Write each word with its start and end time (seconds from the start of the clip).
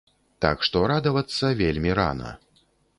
Так 0.45 0.63
што 0.69 0.81
радавацца 0.93 1.53
вельмі 1.63 1.91
рана. 2.03 2.37